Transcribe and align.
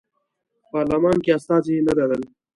پارلمان 0.71 1.17
کې 1.23 1.31
استازي 1.37 1.75
نه 1.87 1.93
لرل. 1.99 2.21